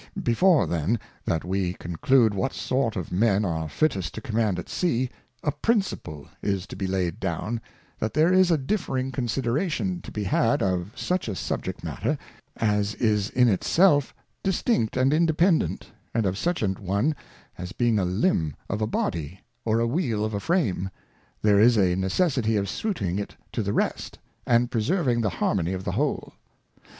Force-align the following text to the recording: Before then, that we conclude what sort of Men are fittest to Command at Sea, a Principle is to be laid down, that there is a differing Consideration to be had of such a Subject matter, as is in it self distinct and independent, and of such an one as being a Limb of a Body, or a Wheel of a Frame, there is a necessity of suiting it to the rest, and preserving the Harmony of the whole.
Before 0.23 0.65
then, 0.65 0.99
that 1.25 1.45
we 1.45 1.73
conclude 1.73 2.33
what 2.33 2.53
sort 2.53 2.95
of 2.95 3.11
Men 3.11 3.45
are 3.45 3.69
fittest 3.69 4.15
to 4.15 4.19
Command 4.21 4.57
at 4.57 4.67
Sea, 4.67 5.11
a 5.43 5.51
Principle 5.51 6.27
is 6.41 6.65
to 6.65 6.75
be 6.75 6.87
laid 6.87 7.19
down, 7.19 7.61
that 7.99 8.15
there 8.15 8.33
is 8.33 8.49
a 8.49 8.57
differing 8.57 9.11
Consideration 9.11 10.01
to 10.01 10.11
be 10.11 10.23
had 10.23 10.63
of 10.63 10.91
such 10.95 11.27
a 11.27 11.35
Subject 11.35 11.83
matter, 11.83 12.17
as 12.57 12.95
is 12.95 13.29
in 13.29 13.47
it 13.47 13.63
self 13.63 14.11
distinct 14.41 14.97
and 14.97 15.13
independent, 15.13 15.91
and 16.15 16.25
of 16.25 16.35
such 16.35 16.63
an 16.63 16.73
one 16.81 17.15
as 17.55 17.71
being 17.71 17.99
a 17.99 18.03
Limb 18.23 18.55
of 18.71 18.81
a 18.81 18.87
Body, 18.87 19.41
or 19.65 19.79
a 19.79 19.85
Wheel 19.85 20.25
of 20.25 20.33
a 20.33 20.39
Frame, 20.39 20.89
there 21.43 21.59
is 21.59 21.77
a 21.77 21.93
necessity 21.95 22.55
of 22.55 22.67
suiting 22.67 23.19
it 23.19 23.35
to 23.51 23.61
the 23.61 23.71
rest, 23.71 24.17
and 24.47 24.71
preserving 24.71 25.21
the 25.21 25.29
Harmony 25.29 25.73
of 25.73 25.83
the 25.83 25.91
whole. 25.91 26.33